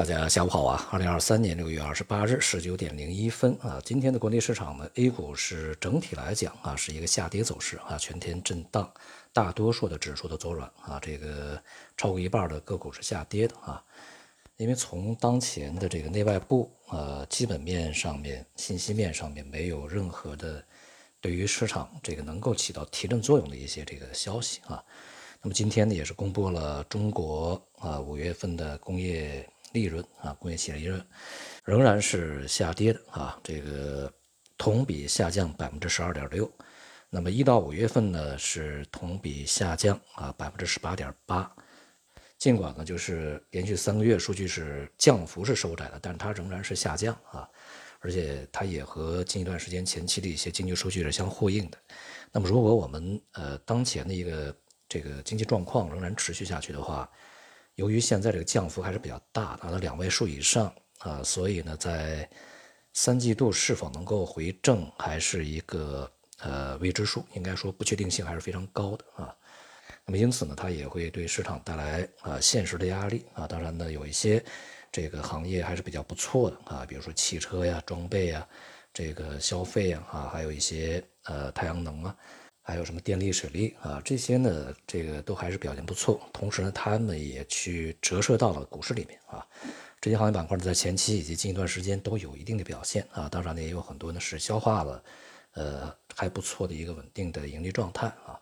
[0.00, 0.88] 大家下午好啊！
[0.90, 8.90] 二零二三年六月二十八日十九点零一分啊，今天的国内市场呢，A 股是整体来讲啊是一个下跌走势啊，全天震荡，
[9.30, 11.62] 大多数的指数都走软啊，这个
[11.98, 13.84] 超过一半的个股是下跌的啊。
[14.56, 20.64] 因为从当前的这个内外部呃基本面上面、信息面上面没有任何的
[21.20, 24.82] 对于市场这个能够起到提振作用的一些这个消息啊。
[25.42, 29.46] 那么今天呢，也是公布了中国啊五月份的工业。
[29.72, 31.06] 利润啊，工业企业利润
[31.64, 34.12] 仍然是下跌的啊，这个
[34.56, 36.50] 同比下降百分之十二点六。
[37.08, 41.50] 那么一到五月份呢，是同比下降啊百分之十八点八。
[42.38, 47.46] 尽管呢，就是连续三个月数据是降幅是收窄的，但是它仍然是下降啊，
[47.98, 51.76] 而且它也和近一段时间前期的一些经济数据是相呼应的。
[52.32, 54.56] 那么如果我们呃当前的一个
[54.88, 57.10] 这个经济状况仍然持续下去的话，
[57.76, 62.28] 由于现在这个降幅还是比较大，达到两位数以上啊，所以呢，在
[62.92, 69.34] 三季度是否能够回正，还是一个呃未知数，应该说不确定性还是非常高的啊。
[70.04, 73.46] 那么因此呢，它也会对市场带来啊现实的压力啊。
[73.46, 74.44] 当然呢，有一些
[74.90, 78.46] 这个行业还是比较不错的啊，比如说汽车呀、装备呀、
[78.92, 82.16] 这个消费呀啊，还有一些呃太阳能啊。
[82.62, 84.00] 还有什么电力、水利啊？
[84.04, 86.20] 这些呢，这个都还是表现不错。
[86.32, 89.44] 同时呢，他们也去折射到了股市里面啊。
[90.00, 93.28] 这些行业板块呢，在前期以及近一段时间都有一定的表现啊。
[93.28, 95.04] 当然呢，也有很多呢是消化了，
[95.54, 98.38] 呃，还不错的一个稳定的盈利状态啊。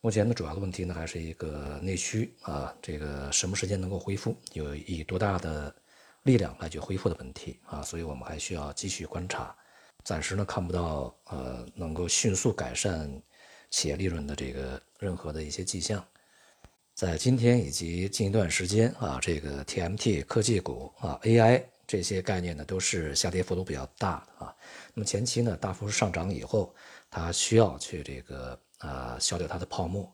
[0.00, 5.74] 目前呢，主要的问题呢，还是一个内需啊，这个什么时间能够恢复，有以多大的
[6.22, 7.82] 力量来去恢复的问题啊。
[7.82, 9.54] 所以我们还需要继续观察。
[10.04, 13.10] 暂时呢，看不到呃能够迅速改善。
[13.70, 16.04] 企业利润的这个任何的一些迹象，
[16.94, 24.54] 在今天以及近一段时间啊，这个 TMT 科技股啊、AI 这些概念呢，都是下跌幅度比较大的啊。
[24.94, 26.74] 那么前期呢，大幅上涨以后，
[27.10, 30.10] 它需要去这个啊消掉它的泡沫。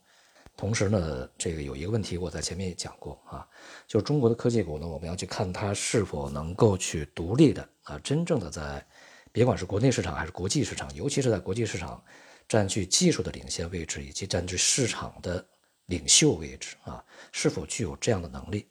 [0.56, 3.49] 同时呢，这个有一个问题，我在前面也讲过啊，
[3.89, 8.84] 就是中国的科技股呢，我们要去看它是否能够去独立的啊，真正的在，
[9.33, 12.03] 别管是国内市场还是国际市场，尤其是在国际市场。
[12.49, 15.44] 占据技术的领先位置，以及占据市场的
[15.87, 18.69] 领袖位置啊，是否具有这样的能力？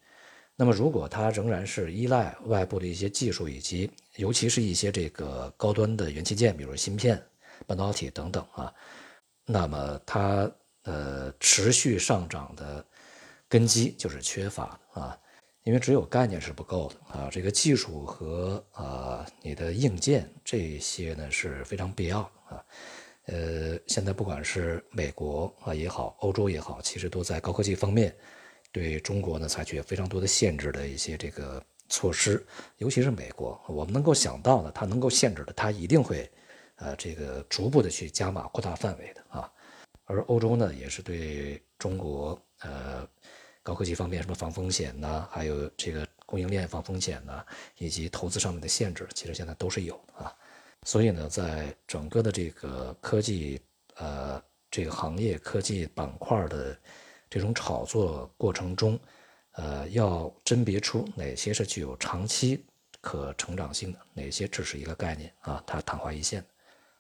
[0.56, 7.20] 那么，如果它仍然是依赖外部的一些技术，以及尤其是一些这个高端的元器件，比如芯片、
[7.66, 8.72] 半导体等等啊，
[9.46, 10.50] 那么它
[10.84, 12.86] 呃持续上涨的
[13.50, 15.20] 根基就是缺乏啊，
[15.64, 22.66] 因为只有概念是不够的啊，这个技术和啊你的硬件这些呢是非常必要的啊。
[23.26, 28.14] 呃，现在不管是美国啊也好，欧洲也好，其实都在高科技方面
[28.72, 32.46] 对中国呢采取非常多的限制的一些这个措施。
[32.78, 36.30] 尤其是美国，我们能够想到的，它能够限制的，它一定会
[36.76, 39.50] 呃这个逐步的去加码扩大范围的啊。
[40.06, 43.08] 而欧洲呢，也是对中国呃
[43.62, 47.42] 高科技方面什么防风险呢，还有这个供应链防风险呢，
[47.78, 50.36] 以及投资上面的限制，其实现在都是有的啊。
[50.86, 53.60] 所以呢，在整个的这个科技
[53.96, 56.78] 呃这个行业科技板块的
[57.30, 59.00] 这种炒作过程中，
[59.54, 62.66] 呃，要甄别出哪些是具有长期
[63.02, 66.44] 可成长性的，哪些只是一个概念啊，它昙花一现。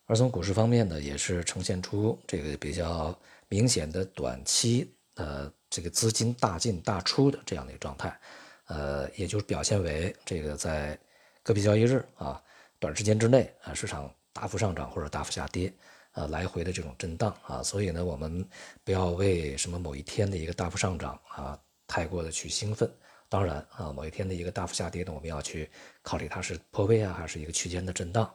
[0.05, 3.17] 而从股市方面呢，也是呈现出这个比较
[3.47, 8.19] 明显的短期呃这个资金大进大出的这样的一个状态，
[8.67, 10.97] 呃，也就是表现为这个在
[11.41, 12.41] 个别交易日啊。
[12.83, 15.73] 短时间之内啊，市场大幅上涨或者大幅下跌，
[16.11, 18.45] 啊，来回的这种震荡啊，所以呢，我们
[18.83, 21.57] 不要为什么某一天的一个大幅上涨啊，
[21.87, 22.91] 太过的去兴奋。
[23.29, 25.71] 当然啊，某一天的一个大幅下跌呢，我们要去
[26.01, 28.29] 考虑它是破位啊，还是一个区间的震荡，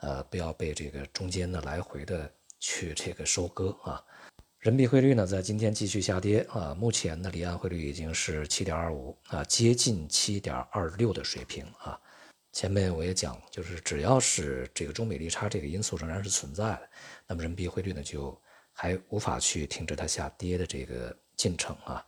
[0.00, 4.02] 呃，不要被这个中间的来回的去这个收割啊。
[4.58, 11.96] 人民币汇率呢，在今天继续下跌啊，目前呢，离岸汇率已经是七点二五啊，接近七点二六的水平啊。
[12.52, 16.90] 前面我也讲，就是只要是这个中美利差这个因素仍然是存在的，
[17.26, 18.38] 那么人民币汇率呢就
[18.72, 22.06] 还无法去停止它下跌的这个进程啊。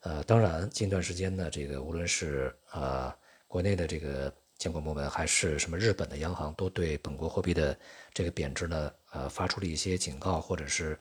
[0.00, 3.10] 呃，当然近段时间呢，这个无论是呃
[3.48, 7.78] 国内的这个监管部门，还是什么日本的央行，都对本国货币的
[8.12, 10.98] 这个贬值呢，呃发出了一些警告，或者是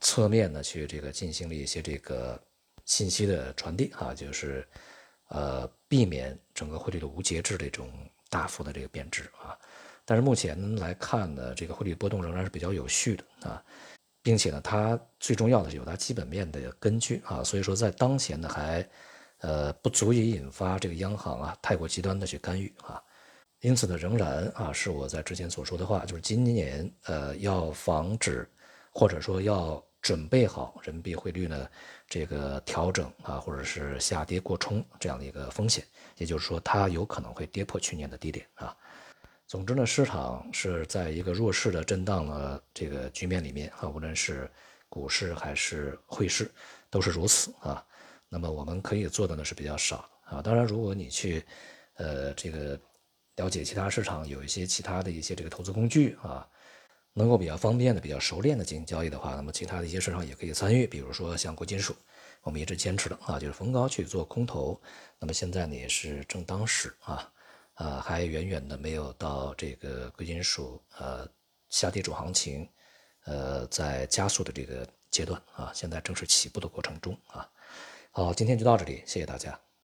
[0.00, 2.42] 侧面呢去这个进行了一些这个
[2.86, 4.66] 信息的传递啊，就是。
[5.32, 7.90] 呃，避免整个汇率的无节制的这种
[8.28, 9.58] 大幅的这个贬值啊，
[10.04, 13.60] 但是目前来看呢，这个汇率波动仍然是比较有序的啊，
[14.22, 18.88] 并且呢，它最重要的是有它基本面的根据啊，所以说在当前呢还
[19.38, 23.02] 呃，不足以引发这个央行啊太过极端的去干预啊。
[23.60, 28.48] 因此呢，仍然啊是我在之前所说的话，就是今年呃要防止
[28.92, 31.68] 或者说要准备好人民币汇率呢
[32.08, 35.84] 这个调整啊或者是下跌过冲这样的一个风险，
[36.16, 38.76] 也就是说它有可能会跌破去年的低点啊。
[39.46, 44.48] 总之呢，市场是在一个弱势的震荡的这个局面里面啊，无论是
[44.88, 46.50] 股市还是汇市
[46.88, 47.84] 都是如此啊。
[48.28, 50.40] 那么我们可以做的呢是比较少啊。
[50.40, 51.44] 当然，如果你去
[51.94, 52.80] 呃这个
[53.34, 56.48] 了解其他市场，有一些其他的一些这个投资工具啊，
[57.12, 60.86] 能够比较方便的、比较熟练的进行交易的话，那么其他的一些市场也可以参与。
[60.86, 61.94] 比如说像贵金属，
[62.42, 64.80] 我们一直坚持的啊，就是逢高去做空头。
[65.18, 67.32] 那么现在呢也是正当时啊。
[67.74, 71.26] 啊，还远远的没有到这个贵金属呃
[71.70, 72.68] 下跌主行情，
[73.24, 77.48] 呃在加速的这个阶段啊，现在正是起步的过程中啊。
[78.10, 79.58] 好，今天就到这里，谢谢大家。